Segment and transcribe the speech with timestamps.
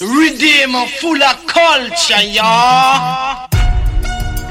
[0.00, 3.48] Redeemer full of culture, y'all.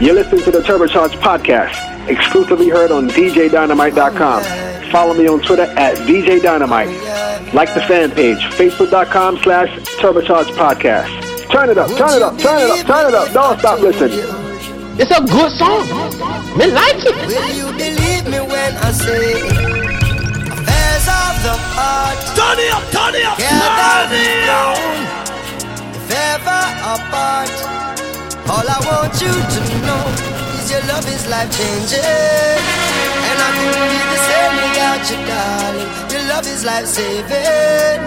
[0.01, 4.91] You're listening to the Turbocharge podcast, exclusively heard on DJDynamite.com.
[4.91, 6.89] Follow me on Twitter at DJ Dynamite.
[7.53, 9.69] Like the fan page, Facebook.com slash
[10.01, 11.49] Turbocharge podcast.
[11.49, 13.31] Turn it up, turn it up, turn it up, turn it up.
[13.31, 14.19] Don't stop listening.
[14.99, 15.87] It's a good song.
[16.57, 17.15] Me like it.
[17.25, 19.77] Will you believe me when I say
[21.07, 22.19] of the heart?
[22.35, 25.16] Turn it up, turn it up, turn it up.
[26.11, 27.51] Ever apart.
[28.47, 30.03] All I want you to know
[30.59, 32.61] is your love is life changing,
[33.27, 35.89] and I couldn't be the same without you, darling.
[36.11, 37.99] Your love is life saving.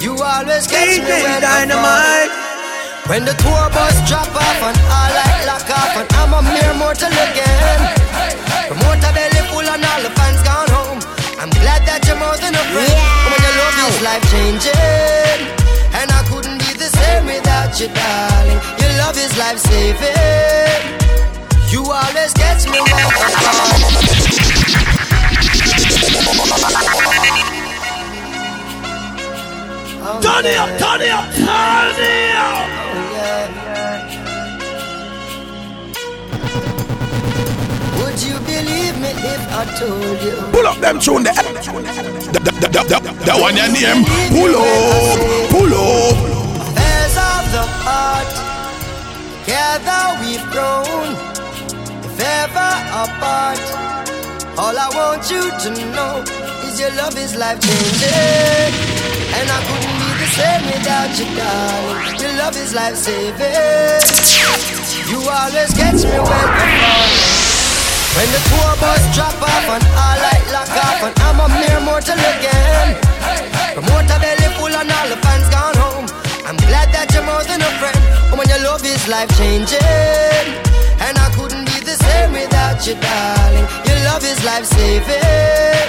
[0.00, 2.28] You always catch me when I fall.
[3.10, 5.14] When the tour bus drop off and all
[17.80, 18.60] you, darling.
[18.78, 20.82] Your love is life saving.
[21.72, 24.60] You always catch me when I fall.
[30.02, 32.66] Oh, Turn it up, turn it up, turn it up.
[37.96, 40.36] Would you believe me if I told you?
[40.52, 41.32] Pull up them tune the
[42.32, 44.04] the, the, the, the, the one your name.
[44.28, 46.39] Pull up, pull up.
[47.84, 48.30] Heart,
[49.44, 51.12] together we've grown.
[52.06, 52.72] If ever
[53.04, 53.60] apart,
[54.56, 56.24] all I want you to know
[56.66, 58.72] is your love is life changing,
[59.36, 62.20] and I couldn't be the same without you, darling.
[62.20, 64.04] Your love is life saving.
[65.10, 67.10] You always catch me when I fall.
[68.16, 71.80] When the tour bus drop off and all light lock off and I'm a mere
[71.80, 72.98] mortal again.
[73.74, 76.19] Promoter belly full and all the fans gone home.
[76.46, 78.00] I'm glad that you're more than a friend.
[78.30, 79.80] And when your love is life changing,
[81.04, 83.66] and I couldn't be the same without you, darling.
[83.86, 85.88] Your love is life saving.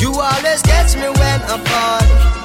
[0.00, 2.41] You always catch me when I fall.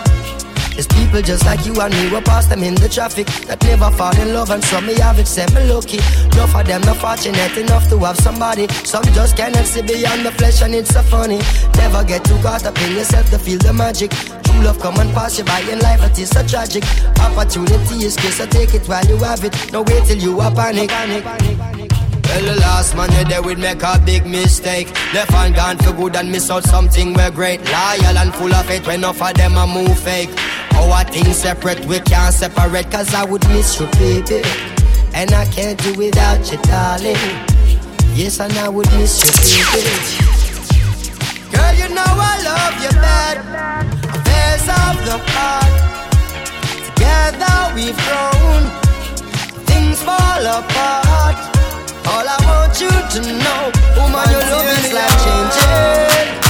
[0.78, 3.90] There's people just like you and me, we pass them in the traffic that never
[3.98, 5.98] fall in love, and some me have it, say me lucky.
[6.38, 8.68] Enough of them not fortunate enough to have somebody.
[8.86, 11.42] Some just cannot see beyond the flesh, and it's so funny.
[11.82, 14.12] Never get too caught up in yourself to feel the magic.
[14.12, 16.84] True love come and pass you by in life, it is so tragic.
[17.26, 19.74] Opportunity is scarce, so take it while you have it.
[19.74, 20.90] No wait till you are panic.
[20.90, 21.26] panic.
[21.26, 24.94] Well, the last man you there would make a big mistake.
[25.12, 27.62] Left and gone for good and miss out something we're great.
[27.66, 30.30] Loyal and full of it when enough of them a move fake.
[30.78, 34.42] Our things separate, we can't separate, cause I would miss you, baby.
[35.14, 37.18] And I can't do without you, darling.
[38.14, 40.38] Yes, and I would miss you, baby.
[41.52, 43.38] Girl, you know I love you bad.
[44.16, 45.74] Affairs of the heart.
[46.86, 48.62] Together we've grown.
[49.66, 51.38] Things fall apart.
[52.08, 56.47] All I want you to know, woman, your love is life changing.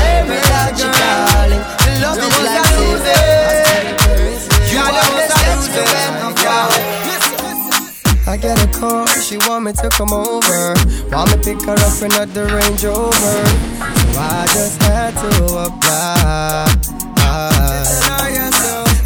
[0.00, 1.60] I wouldn't
[2.20, 3.98] the love is saving.
[4.70, 4.80] You
[5.28, 6.34] catch me when I'm.
[8.26, 10.74] I get a call, she want me to come over.
[11.10, 13.10] Want me pick her up in the Range Rover.
[13.12, 16.66] So I just had to apply.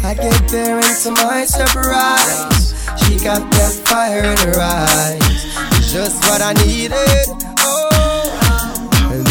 [0.03, 5.91] I get there and to my surprise, she got that fire in her eyes.
[5.91, 7.54] Just what I needed.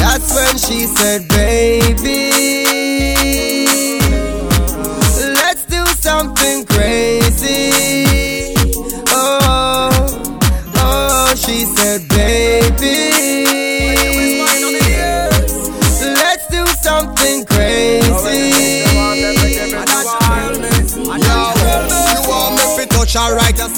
[0.05, 2.34] That's when she said, baby,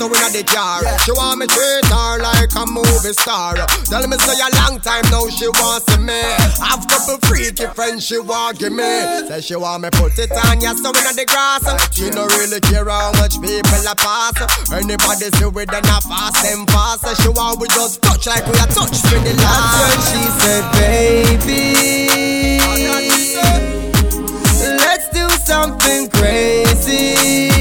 [0.09, 0.83] her right just so inna the jar.
[1.05, 3.55] She want me treat her like a movie star.
[3.85, 6.21] Tell me say a long time now she want see me.
[6.63, 8.85] Have couple freaky friends she want give me.
[9.29, 11.65] Say she want me put it on ya so inna the grass.
[11.95, 14.37] She no really care how much people a pass.
[14.73, 17.23] Anybody see we then a fast them fast.
[17.23, 22.61] She want we just touch like we a touch for the when she said, baby,
[24.77, 27.56] let's do something crazy.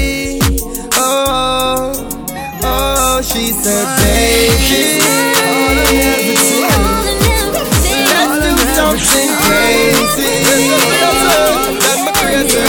[3.36, 4.96] She said, baby,
[8.08, 10.32] let's do something crazy.
[10.48, 12.64] Let me crazy.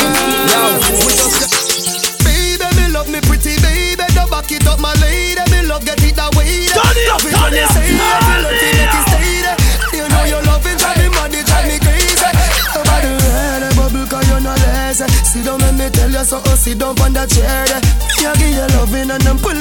[2.19, 4.03] Baby, me love me pretty baby.
[4.11, 5.39] Don't back it up, my lady.
[5.51, 6.67] Me love get it that way.
[6.75, 7.71] Turn it up, turn it up.
[9.95, 10.35] You
[10.99, 12.27] me mad, it drive me crazy.
[12.75, 14.99] Nobody let it bubble 'cause you're not let yes.
[15.31, 16.51] Sit down, let me tell you something.
[16.51, 17.63] Oh, sit down on that chair.
[18.19, 19.56] You give your loving and I'm pulling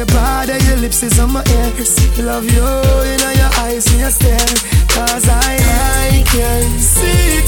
[0.00, 1.92] your body, your lips is on my ears.
[2.18, 2.64] Love you
[3.10, 4.38] in your eyes, me a stare.
[4.88, 5.58] Cause I,
[6.08, 7.39] I can see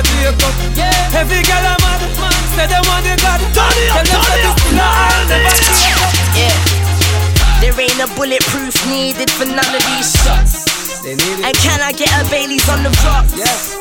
[0.00, 0.54] a take up
[1.12, 2.00] Every girl I'm mad
[2.56, 6.12] Say they want the God Tell them say this full of I'll never cake up
[6.36, 6.80] Yeah.
[7.60, 11.04] There ain't a bulletproof needed for none of these shots.
[11.04, 13.76] And can I get a Bailey's on the rocks?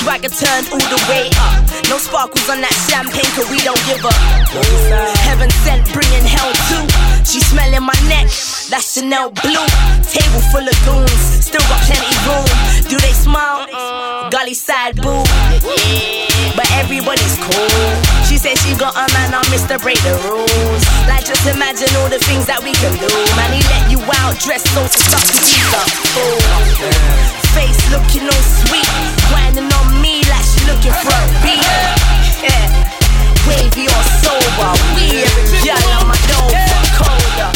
[0.00, 1.60] Swagger turned all the way up.
[1.92, 4.16] No sparkles on that champagne, cause we don't give up.
[5.28, 6.84] Heaven sent, bringing hell too.
[7.28, 8.28] She smelling my neck,
[8.70, 9.66] that's Chanel blue.
[10.06, 12.46] Table full of goons, still got plenty room.
[12.86, 13.66] Do they smile?
[14.30, 15.26] Gully side boo.
[16.54, 17.68] But everybody's cool.
[18.24, 19.74] She said she got a man, I'm Mr.
[19.82, 20.82] Break the rules.
[21.10, 23.10] Like just imagine all the things that we can do.
[23.34, 25.82] Man, he let you out, dressed so stuck to be the
[26.14, 26.38] fool.
[27.50, 28.86] Face looking all sweet,
[29.34, 31.66] grinding on me like she looking for a beat.
[32.46, 32.70] Yeah.
[33.50, 35.26] Wavy or sober, we
[35.66, 36.69] girl on my Dover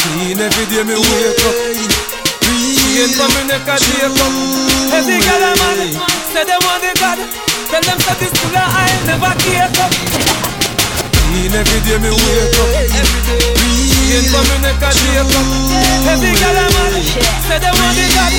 [0.05, 1.55] Clean every day me wake up
[2.45, 4.33] She ain't for me make a take up
[4.93, 5.79] Every girl I'm mad
[6.31, 7.19] Say they want the God
[7.69, 9.91] Tell them say this full of I'll never cake up
[11.25, 12.69] Clean every day me wake up
[13.65, 15.47] She ain't for me make a take up
[16.13, 16.95] Every girl I'm mad
[17.49, 18.33] Say they want the God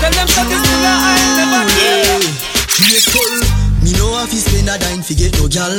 [0.00, 2.22] Tell them say this full of I'll never cake up
[2.80, 3.34] Grateful.
[3.84, 5.72] Me know if you spend a dime fi get no gal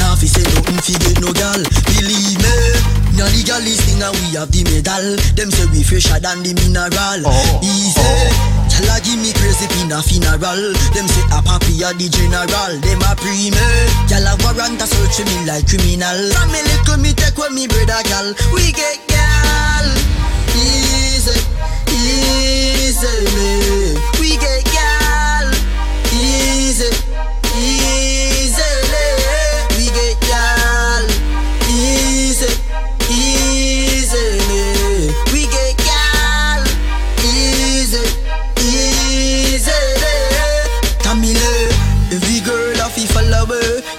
[0.00, 1.60] Now if you say nothing fi get no gal
[1.92, 5.16] Believe me Now the gal is thing and we have the medal.
[5.32, 7.24] Them say we fresher than the mineral.
[7.24, 7.64] Oh, oh.
[7.64, 7.96] Easy
[8.68, 10.62] Gal a give me crazy pin a funeral.
[10.92, 12.72] Them say a papi a the general.
[12.84, 13.66] Them a pre me
[14.04, 16.28] Gal a warrant a search me like criminal.
[16.36, 18.36] From me little me take with me brother gal.
[18.52, 19.86] We get gal.
[20.52, 21.40] Easy
[21.88, 23.75] Easy me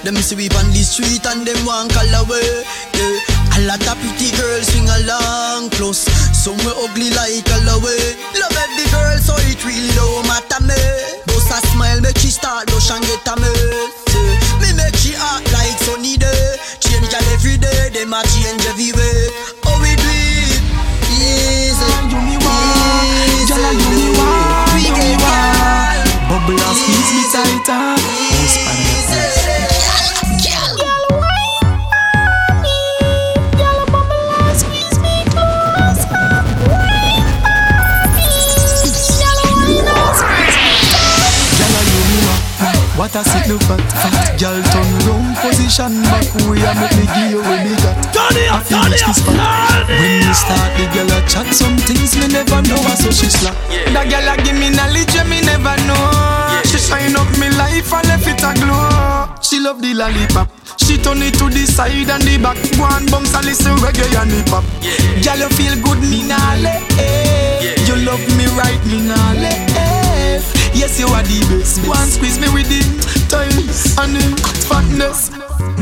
[0.08, 2.64] Them see we on the street and them want call away.
[2.96, 3.60] Yeah.
[3.60, 6.08] A lot of pretty girls swing along close.
[6.32, 8.16] Some we ugly like all away.
[8.40, 10.80] Love every girl so it really don't matter me.
[11.28, 14.24] Boss a smile make she start blush and get a mercy.
[14.64, 16.56] Me make she act like sunny day.
[16.80, 19.28] Change girl every day, them a change every way.
[19.68, 20.56] Oh we do it
[21.20, 21.84] easy,
[23.44, 23.60] easy.
[24.72, 25.20] We get.
[26.32, 28.17] Bubble and squeeze me tighter.
[42.98, 46.26] What a sick look fat, fat Girl turn round position back.
[46.50, 47.94] Way and make me give you what me got.
[48.10, 52.26] I feel much kiss back When we start the girl a chat Some things me
[52.26, 53.54] never know so she slack
[53.94, 56.58] That girl a give me knowledge me never know.
[56.64, 59.30] She shine up me life and left it a glow.
[59.42, 60.50] She love the lollipop.
[60.82, 62.58] She turn it to the side and the back.
[62.74, 64.64] Go and bounce and listen reggae and hip hop.
[65.22, 67.78] Girl you feel good me nah let eh.
[67.86, 69.67] You love me right me nah let
[70.74, 71.78] Yes, you are the best.
[71.82, 72.82] And squeeze me with the
[73.28, 74.26] times and the
[74.68, 75.30] fatness.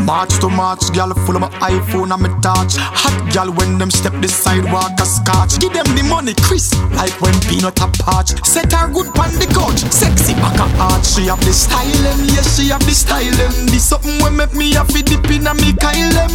[0.04, 2.76] March to March, girl full of my iPhone and my touch.
[2.76, 5.58] Hot gal when them step the sidewalk a scotch.
[5.58, 8.32] Give them the money, Chris, like when peanut a patch.
[8.44, 11.06] Set her good pan the couch, sexy back a arch.
[11.06, 13.40] She have the style, em, yes she have the style.
[13.40, 13.52] Em.
[13.66, 16.32] This something when make me have to dip in a me Kyle them.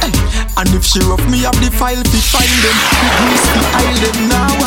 [0.00, 0.10] Hey.
[0.10, 2.76] Eh, and if she rough me have the file fi find them.
[3.00, 4.61] We grease aisle them now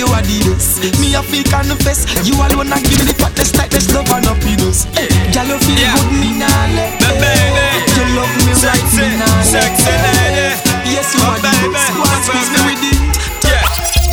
[0.00, 0.80] you are the best.
[0.98, 2.08] Me a feel confess.
[2.24, 4.88] You alone a give me the fattest, tightest love and happiness.
[4.96, 5.92] Hey, girl, you feel Yeah.
[6.00, 6.96] good, me nah let.
[7.04, 7.64] My baby.
[8.00, 10.48] You love me right, Sexy, me nah sexy lady.
[10.88, 11.92] Yes, you My are the baby, best.
[11.92, 12.98] Go my and squeeze me with it.
[13.44, 13.64] Yeah,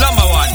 [0.03, 0.51] number one.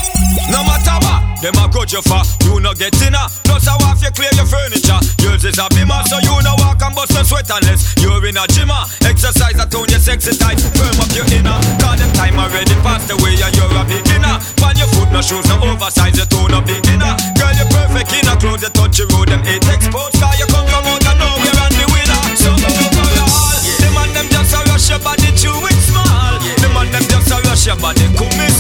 [0.53, 2.21] No matter what, them a grudge you for.
[2.45, 3.25] You no get dinner.
[3.49, 5.01] Plus I want you clear your furniture.
[5.25, 8.37] Yours is a bimmer, so you no walk and bust a sweat unless you're in
[8.37, 8.85] a gymmer.
[9.23, 10.59] Exercise a tone your sexy tight.
[10.75, 11.55] Firm up your inner.
[11.79, 14.43] Cause them time already passed away and you're a beginner.
[14.59, 17.15] Find your foot, no shoes, no oversize, your tone a beginner.
[17.39, 20.19] Girl, you're perfect in a clothes, you touch your road, them eight exposed.
[20.19, 22.23] Cause you come from out of nowhere and the winner.
[22.35, 26.43] So overall, them and them just a rush your body chew it small.
[26.59, 28.52] Them and them just a rush your body come miss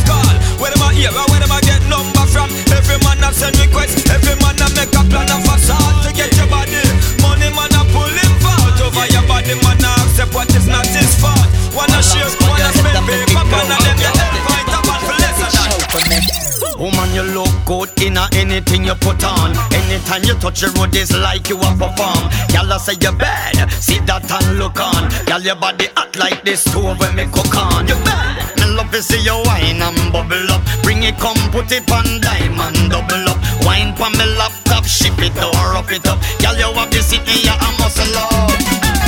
[17.72, 19.56] good in anything you put on.
[19.72, 22.28] Anytime you touch the road, it's like you a perform.
[22.52, 25.08] Y'all say you're bad, see that and look on.
[25.28, 27.88] Y'all your body hot like this stove when me cook on.
[27.88, 30.60] You bad, me love to see you wine and bubble up.
[30.82, 33.40] Bring it, come put it on diamond double up.
[33.64, 36.20] Wine pon me laptop, ship it or up it up.
[36.44, 38.52] Y'all you have the city, yeah, I muscle up.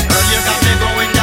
[0.08, 1.13] Girl, you got me going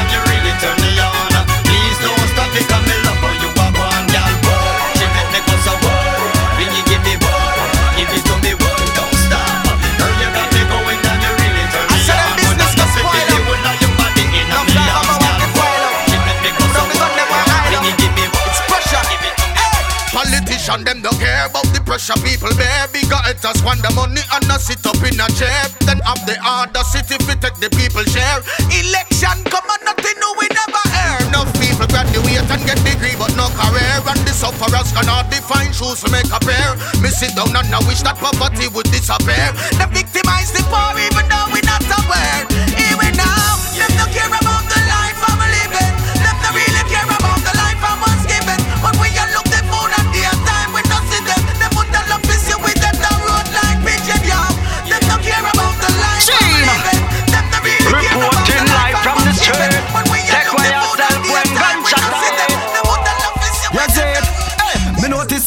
[23.51, 25.67] Haters want the money and not sit up in a chair.
[25.83, 28.39] Then have the other city fi take the people share.
[28.71, 31.19] Election come and nothing new we never hear.
[31.27, 33.99] Enough people graduate and get degree but no career.
[34.07, 36.79] And the sufferers cannot define shoes to make a pair.
[37.03, 39.51] Me sit down and I wish that poverty would disappear.
[39.75, 39.87] They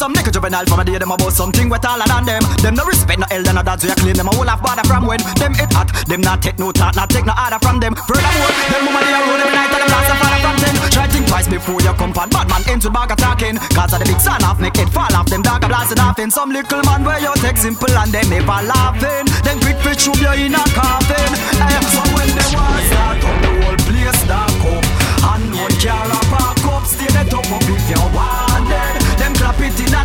[0.05, 2.43] some nigga juvenile from a day them about something wet taller than them.
[2.61, 4.85] Them no respect no elder no dad, so you claim them a whole half bother
[4.85, 5.89] from when them it hot.
[6.05, 7.97] Them not take no thought, not take no order from them.
[8.05, 10.75] Furthermore, them woman they a road every night and them lost a father from them.
[10.93, 13.57] Try think twice before you come pan bad man with bag attacking.
[13.73, 15.25] Cause of the big son off, make it fall off.
[15.33, 18.29] Them dog a blasted off in some little man where you take simple and them
[18.29, 19.25] never laughing.
[19.41, 21.33] Them quick fit shoot you in a coffin.
[21.65, 24.85] Hey, so when they war start up, the whole place dark up.
[25.33, 28.34] And one car a park up, stay the top up if you wanted.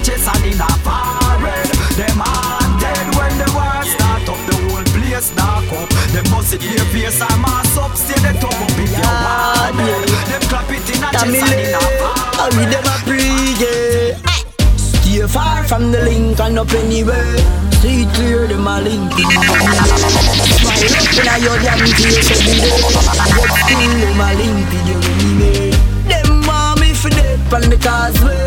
[0.03, 1.70] Chest and in a forehead.
[1.98, 5.89] Them haunted when the war start up, the whole place dark up.
[6.13, 10.08] Them it in your face and mass up, stay the top up if you wanted.
[10.29, 12.53] Them clap it in a chest and in a I forehead.
[12.56, 14.18] read them a pray, yeah.
[14.77, 17.38] Stay far from the link and up anywhere.
[17.82, 19.12] See it clear, them a link.
[19.13, 22.79] Smile up in your damn face every day.
[23.36, 25.69] But still, them a link with you anyway.
[27.50, 28.38] Them on the causeway.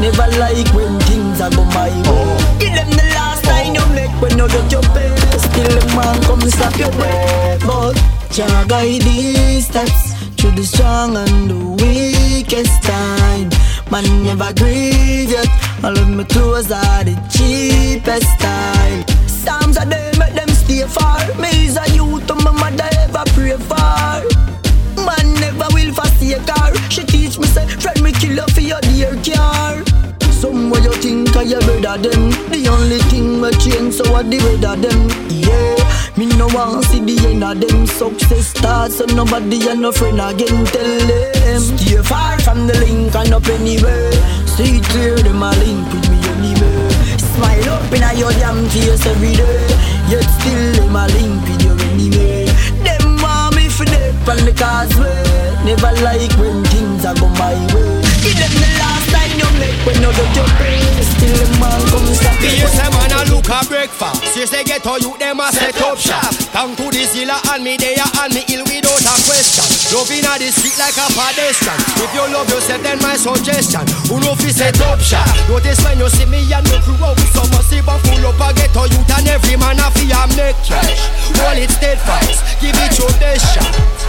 [0.00, 2.58] Never like when things are go my way.
[2.58, 5.16] Give them the last line you make when you get your pay.
[5.38, 7.58] Still, the man come stop your way.
[7.64, 7.96] But
[8.30, 13.48] Jah guide these steps to the strong and the weakest time.
[13.90, 15.48] Man never grieve yet.
[15.82, 19.04] All of my clothes are the cheapest style.
[19.26, 21.18] Psalms are they make them stay far.
[21.40, 24.39] Me is a youth and my mother ever pray for.
[25.60, 26.72] Never will forsake her.
[26.88, 29.84] She teach me say, friend me kill you for your dear car.
[30.32, 32.32] Somewhere you think I you better them.
[32.48, 35.00] The only thing we change so what the better them.
[35.28, 35.76] Yeah,
[36.16, 40.20] me no want see the end of them success start so nobody and no friend
[40.20, 41.60] again tell them.
[41.60, 44.12] Stay far from the link and up anywhere.
[44.56, 46.88] See clear them a link with me anyway.
[47.36, 49.68] Smile up in a your damn face every day.
[50.08, 52.46] Yet still them a link with you anyway.
[52.80, 55.29] Them want me for dead on the causeway.
[55.64, 58.00] Never like when things are go my way.
[58.24, 60.80] Give them the last time you make when you get your pay.
[61.04, 62.64] Still them man come stop you.
[62.64, 64.36] Yes, a man a look a breakfast.
[64.36, 66.32] You say get all you them a set up shop.
[66.52, 69.68] Down to the zilla and me there and me ill without a question.
[69.92, 71.76] Loving a the street like a pedestrian.
[72.00, 73.84] If you love yourself, then my suggestion.
[74.08, 75.28] Who know fi set up shop?
[75.48, 78.40] Notice when you see me and me crew out with some massive and full up
[78.40, 81.04] a get all youth and every man a fi am neck cash.
[81.36, 83.99] Hold it steadfast, give it your best shot.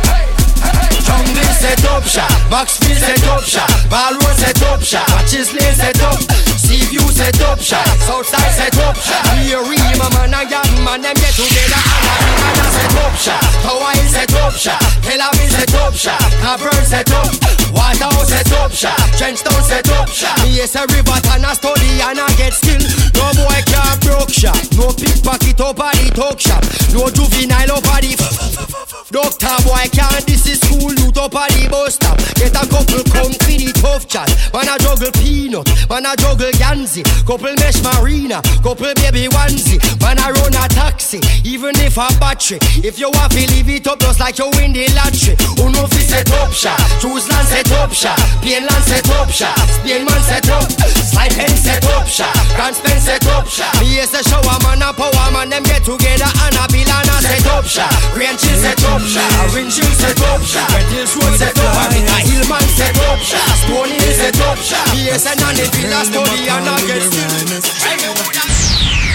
[1.05, 6.01] Jungle set up shop, Maxfield set up shop, Balroad set up shop, Matches Lane set
[6.01, 6.19] up,
[6.57, 9.23] Seaview set up shop, Southside set up shop.
[9.37, 13.43] We a real man and young man them get together and big set up shop.
[13.65, 18.71] Hill set up shop, Tel Aviv set up shop, Cavern set up, Waterhouse set up
[18.71, 20.37] shop, Trenchtown set up shop.
[20.43, 22.81] Me is a river and a study and I get still.
[23.15, 26.63] No boy can't broke shop, no pickpocket at the talk shop,
[26.93, 32.17] no juvenile at the Doctor boy can't this is school up at the bus stop.
[32.39, 34.25] Get a couple come for the tough chat.
[34.53, 37.05] Man a juggle peanut, man a juggle ganzi.
[37.27, 39.77] Couple mesh marina, couple baby onesie.
[40.01, 42.57] Man a run a taxi, even if a battery.
[42.81, 45.37] If you want to leave it up just like you win the lottery.
[45.61, 46.79] Who know fi set up shop?
[46.99, 48.17] Choose land set up shop.
[48.41, 49.53] Plain land set up shop.
[49.69, 50.65] Spain man set up.
[50.71, 52.33] Slide pen set up shop.
[52.55, 53.73] Grand spend set up shop.
[53.81, 55.49] Me is a shower man a power man.
[55.49, 57.91] Them get together and a bill and a set up shop.
[58.15, 59.29] Grand chill set up shop.
[59.51, 60.69] Orange chill set up shop.
[60.71, 61.75] Red Hills Road set up.
[61.75, 63.45] Africa Hillman set up shop.
[63.67, 64.85] Stony Hill set up shop.
[64.95, 67.03] Me is a nanny villa study and a get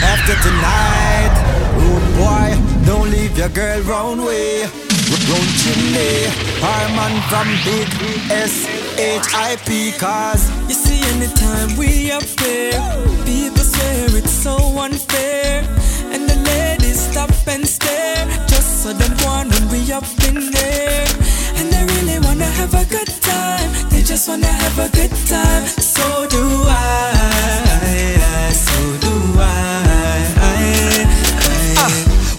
[0.04, 1.34] After tonight,
[1.80, 2.48] rude boy,
[2.84, 4.95] don't leave your girl round way.
[5.28, 7.88] Round chimney, eh, our man from big
[8.30, 12.78] S-H-I-P cause You see, anytime we up there,
[13.24, 15.64] people swear it's so unfair.
[16.12, 21.06] And the ladies stop and stare, just so them want when we up in there.
[21.56, 25.66] And they really wanna have a good time, they just wanna have a good time.
[25.66, 29.95] So do I, so do I.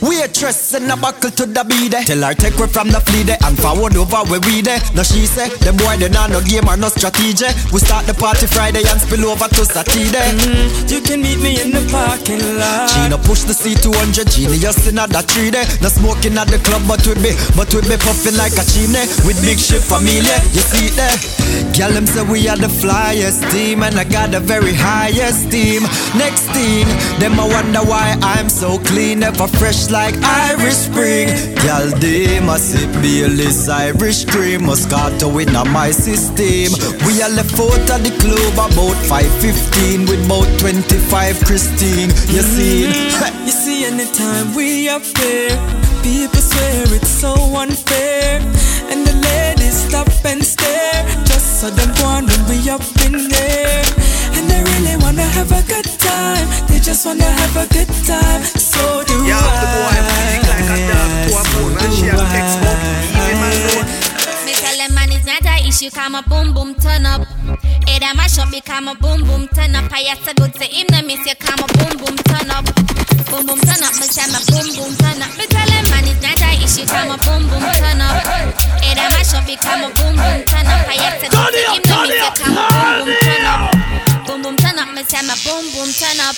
[0.02, 3.38] Waitress and a buckle to the beat Tell her take her from the flea there
[3.46, 4.80] and forward over where we there.
[4.94, 7.50] Now she say, the boy they not no game or no strategy.
[7.74, 10.30] We start the party Friday and spill over to Saturday.
[10.38, 12.90] Mm, you can meet me in the parking lot.
[12.94, 15.66] Gina push the C200, genius in that tree there.
[15.82, 19.06] No smoking at the club, but we be, but we be puffing like a chimney
[19.26, 20.38] with big ship familia.
[20.54, 21.16] You see there?
[21.74, 25.84] Girl, them say we are the flyest team, and I got the very highest team.
[26.18, 26.86] Next team,
[27.20, 31.28] them I wonder why I'm so clean, never fresh like Irish Spring.
[31.64, 36.74] Girl, they must sip Baileys, Irish cream, Moscato in my system.
[37.06, 42.10] We are left out of the club about 5:15 with about 25 Christine.
[42.34, 42.88] You see?
[42.88, 43.46] Mm-hmm.
[43.46, 45.56] You see, anytime we up there,
[46.04, 48.42] people swear it's so unfair.
[48.90, 53.84] And the ladies stop and stare, just so them want when we up in there.
[54.36, 58.42] And they really wanna have a good time, they just wanna have a good time.
[58.58, 58.87] So
[65.78, 67.26] a issue, come a boom boom turn up.
[67.86, 69.92] Hey, that mash up become a boom boom turn up.
[69.92, 72.66] I have to go to him, the miss you come a boom boom turn up.
[73.30, 75.32] Boom boom turn up, me say my boom boom turn up.
[75.38, 78.26] Me tell them man it's not a issue, come a boom boom turn up.
[78.82, 80.88] Hey, that mash up become a boom boom turn up.
[80.88, 84.07] I have to go to him, the miss you come a boom boom turn up.
[84.38, 86.38] Boom boom turn up, me say my boom boom turn up.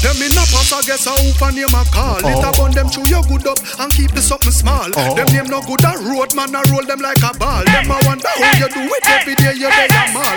[0.00, 2.16] Them in a pass, I guess I hope and name a call.
[2.24, 2.48] It oh.
[2.48, 4.88] a bun them chew your good up and keep the something small.
[4.96, 5.12] Oh.
[5.12, 7.60] Them name no good a road man, I roll them like a ball.
[7.68, 10.36] Them a wonder how you do it every day, you day a mall.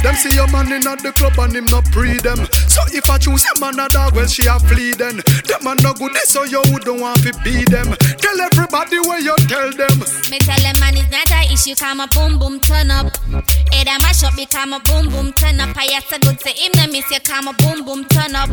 [0.00, 2.40] Them see your man in at the club and him not pre them.
[2.72, 5.20] So if I choose a man a dog, well she a flee then.
[5.44, 7.92] Them a no good, eh, so you don't want to be them.
[8.16, 9.92] Tell everybody where you tell them.
[10.32, 11.28] Me tell them man it's not
[11.60, 13.06] a issue, come a boom boom turn up.
[13.72, 15.76] Hey, that mash up become a boom boom turn up.
[15.76, 18.48] I have to go to him, the miss you come a boom boom turn up.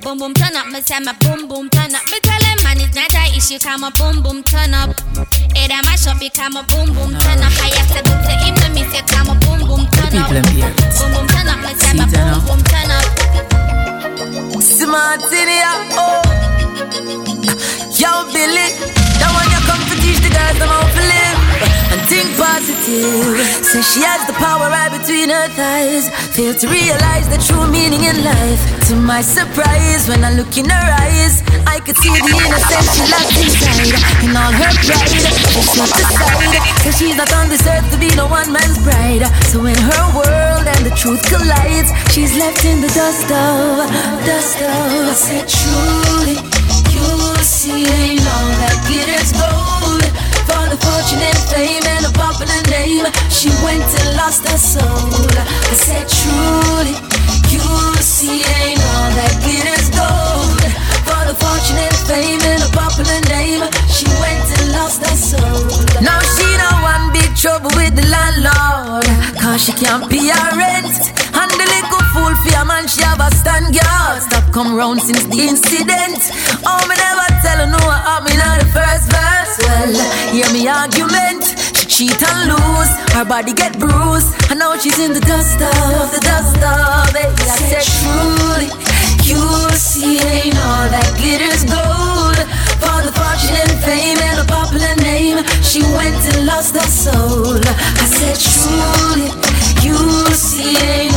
[0.00, 2.04] Boom boom turn up, me say my boom boom turn up.
[2.08, 4.96] Me tell them man it's not a issue, come a boom boom turn up.
[5.52, 7.52] Hey, that mash up become a boom boom turn up.
[7.60, 10.32] I have to go to him, the miss you come a boom boom turn up.
[10.32, 10.72] People them here.
[10.96, 13.06] Boom boom turn up, me say my See it, boom boom turn up.
[14.62, 16.22] Smart in here, oh.
[17.98, 18.72] Yo, Billy,
[19.20, 21.37] that one you come to teach the girls them how to live
[21.92, 23.38] and think positive.
[23.64, 26.08] Say she has the power right between her thighs.
[26.34, 28.60] Fail to realize the true meaning in life.
[28.88, 33.04] To my surprise, when I look in her eyes, I could see the innocence she
[33.10, 33.94] locked inside.
[34.24, 35.10] In all her pride,
[35.52, 36.58] she swept aside.
[36.84, 39.26] Cause she's not on this earth to be no one man's bride.
[39.50, 43.84] So when her world and the truth collides, she's left in the dust of,
[44.24, 45.08] dust of.
[45.08, 46.38] I said truly.
[46.94, 49.57] You see, ain't all that glitters gold
[50.98, 53.06] fortunate fame and a popular name.
[53.30, 55.30] She went and lost her soul.
[55.38, 56.98] I said, truly,
[57.54, 57.62] you
[58.02, 60.58] see, ain't all that glitters gold.
[61.06, 65.70] For the fortunate fame and a popular name, she went and lost her soul.
[66.02, 69.06] Now she don't want big trouble with the landlord,
[69.38, 71.14] cause she can't pay her rent.
[71.30, 74.14] And the little fool for a man, she have a stand girl.
[74.18, 76.20] Stop come round since the incident.
[76.66, 79.54] Oh, me never tell her no what happened in the first verse.
[79.62, 79.94] Well,
[80.34, 81.44] hear me argument.
[81.78, 84.30] She cheat and lose, her body get bruised.
[84.50, 87.30] And now she's in the dust of the dust of it.
[87.38, 88.68] I said truly,
[89.28, 92.38] you'll see ain't all that glitters gold.
[92.82, 97.58] For the fortune and fame and a popular name, she went and lost her soul.
[97.58, 99.30] I said truly,
[99.82, 101.07] you'll see ain't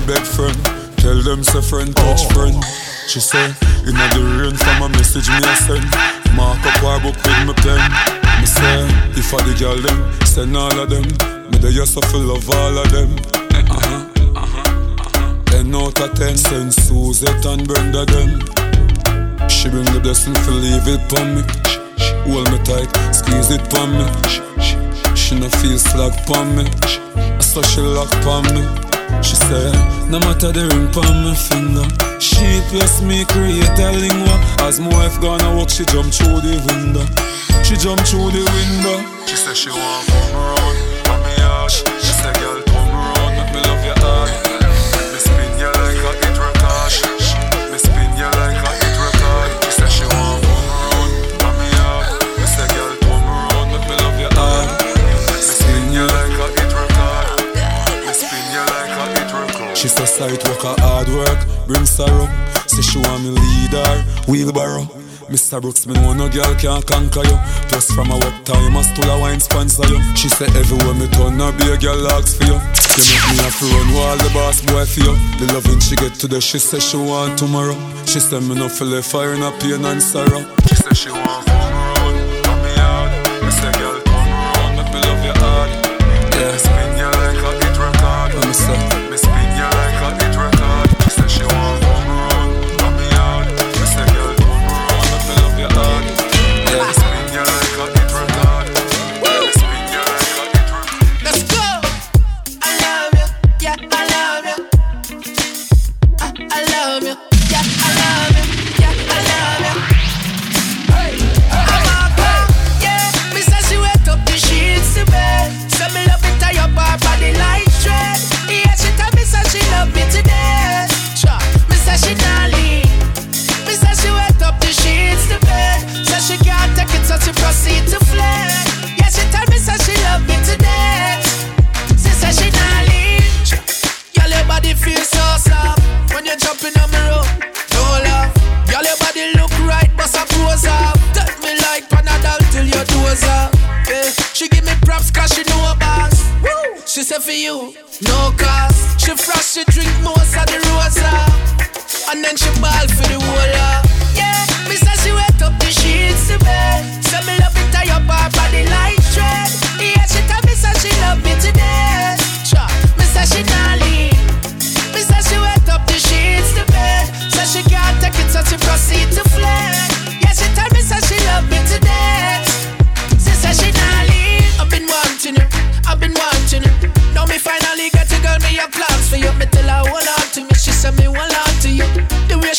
[0.00, 0.56] no beg friend.
[0.98, 2.56] Tell them say friend touch friend.
[3.08, 3.54] She say,
[3.86, 5.86] inna the rain from a message me a send.
[6.36, 7.80] Mark up her book with my pen.
[8.40, 8.84] Me say,
[9.16, 11.06] if I the girl them, send all of them.
[11.50, 13.10] Me the just to love all of them.
[13.70, 14.04] Uh-huh,
[14.36, 15.44] uh-huh.
[15.46, 18.40] Ten out of ten, send Suzette and Brenda them.
[19.48, 21.42] She bring the blessing to leave it pon me.
[22.28, 24.06] Hold me tight, squeeze it pon me.
[25.14, 26.64] She no feel slack pon me.
[27.40, 28.85] So she lock pon me.
[29.22, 29.74] She said,
[30.10, 31.86] no matter the ring pon my finger.
[32.20, 34.36] She plus me create a lingua.
[34.66, 37.04] As my wife gonna walk, she jump through the window.
[37.62, 38.98] She jump through the window.
[39.26, 40.76] She said she want come around,
[41.10, 41.95] on me yard.
[60.16, 62.26] Sight work a hard work, bring sorrow.
[62.66, 64.88] Say she want me leader, wheelbarrow.
[65.28, 65.60] Mr.
[65.60, 67.36] Brooks, me know no girl can conquer you.
[67.68, 70.00] Plus from a work time, I still a wine sponsor you.
[70.14, 72.56] She say everywhere me turn, no be a girl asks for you.
[72.56, 75.14] You make me have to run while the boss boy for you.
[75.36, 77.76] The loving she get today, she say she want tomorrow.
[78.06, 80.46] She say me no feel fire, no pain and sorrow.
[80.68, 81.55] She say she want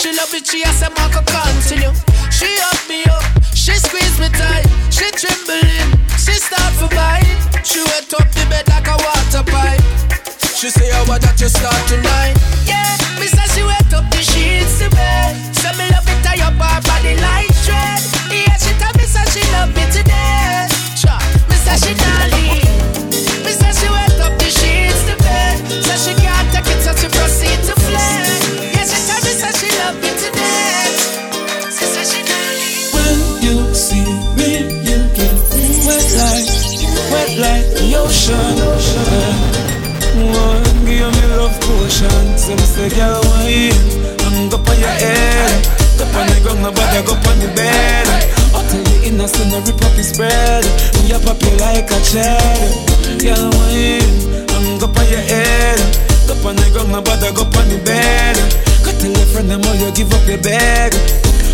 [0.08, 1.91] she love it, she has a mark continue.
[2.32, 7.28] She hug me up, she squeeze me tight, she trembling, she start for bite.
[7.63, 9.84] She wet up the bed like a water pipe.
[10.56, 12.39] She say I want that you start tonight.
[12.63, 12.76] Yeah,
[41.47, 42.38] love potion.
[42.38, 43.71] Some say, girl, wine.
[44.27, 45.63] I'm up on your head.
[45.97, 48.07] Go on the ground, nobody go on the bed.
[48.53, 50.65] I'll tell you innocent, no rip up his spread.
[51.07, 52.67] Up up you like a cheddar.
[53.23, 54.12] Girl, wine.
[54.51, 55.79] I'm up on your head.
[56.27, 58.36] Go on the ground, nobody go on the bed.
[58.83, 60.91] Go tell your friend them all you give up your bag.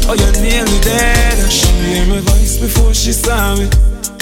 [0.10, 1.38] Oh, you're nearly dead.
[1.52, 3.70] She hear my voice before she saw me.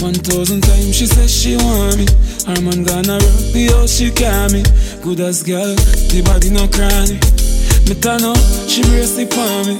[0.01, 2.05] One thousand times she says she want me.
[2.41, 4.65] Her man gonna rock the house, she can me.
[5.05, 5.77] Good as girl,
[6.09, 7.21] the body no cranny.
[7.85, 9.77] Me turn up, she brace it for me.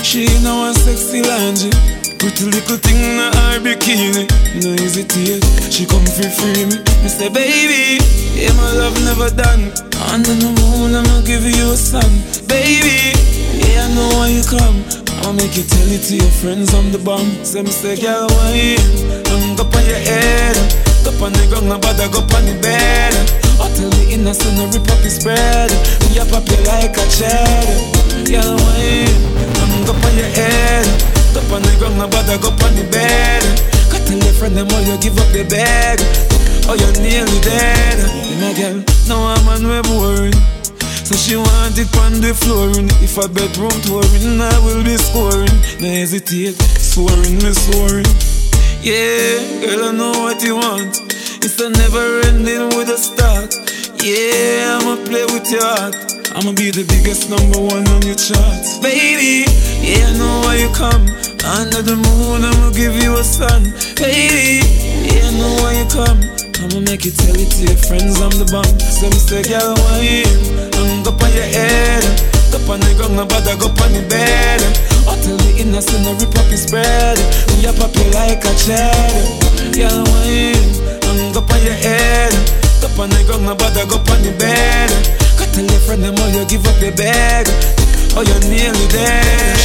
[0.00, 1.68] She know one sexy laundry.
[2.16, 4.24] Pretty little thing in her bikini.
[4.64, 6.80] No hesitate, she come free free me.
[7.04, 8.00] Me say, baby,
[8.32, 9.68] yeah, my love never done.
[10.08, 12.08] Under the moon, I'ma give you a son.
[12.48, 13.12] Baby,
[13.52, 14.80] yeah, I know why you come.
[15.28, 17.44] I'll make you tell it to your friends I'm the bomb.
[17.44, 18.80] Say me say, girl, why
[19.28, 20.85] I'm up on your head.
[21.06, 23.14] Go on the ground, no bother, go on the bed.
[23.76, 25.68] Tell the innocent, up his spread.
[26.08, 27.76] We up up you like a cheddar.
[28.24, 29.04] Girl, why
[29.60, 30.88] I'm up on your head.
[31.36, 33.44] Go on the ground, no bother, go on the bed.
[33.92, 36.00] Go tell your friend them all you give up your bed.
[36.72, 38.00] Oh, you're nearly dead.
[38.40, 38.80] My girl,
[39.12, 39.84] now I'm on web.
[41.04, 42.88] So she want it on the flooring.
[43.04, 45.52] If a bedroom touring, I will be scoring.
[45.84, 48.08] No hesitate, soaring, me soaring.
[48.86, 51.02] Yeah, girl, I know what you want.
[51.42, 53.50] It's a never ending with a start.
[53.98, 55.98] Yeah, I'ma play with your heart.
[56.38, 58.78] I'ma be the biggest number one on your charts.
[58.78, 59.50] Baby,
[59.82, 61.02] yeah, I know why you come.
[61.58, 63.74] Under the moon, I'ma give you a sun.
[63.98, 64.62] Baby,
[65.02, 66.22] yeah, I know why you come.
[66.62, 68.70] I'ma make you tell it to your friends I'm the bomb.
[68.78, 70.22] So say, girl, why
[70.78, 72.35] I'm up on your head.
[72.56, 74.64] Go on the ground, no bother, go on the bed.
[75.04, 77.20] Or tell the innocent, no rip up his bread.
[77.52, 79.76] We up up you like a cheddar.
[79.76, 80.56] Girl, why
[81.04, 82.32] I'm up on your head.
[82.80, 84.88] Go on the ground, no bother, go on the bed.
[85.36, 87.44] Go tell your friend them all you give up your bag.
[88.16, 89.60] Oh, you're nearly dead.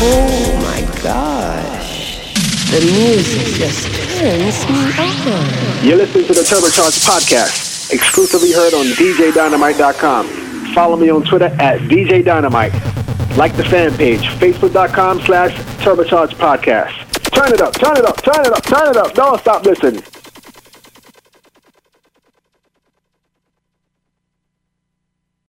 [0.00, 2.24] Oh my gosh.
[2.72, 4.88] The music just turns me
[5.28, 5.84] on.
[5.84, 10.39] You're listening to the Turbocharged Podcast, exclusively heard on DJDynamite.com.
[10.74, 12.72] Follow me on Twitter at DJ Dynamite.
[13.36, 16.92] Like the fan page, Facebook.com slash Turbocharged Podcast.
[17.32, 19.14] Turn it up, turn it up, turn it up, turn it up.
[19.14, 20.02] Don't stop listening.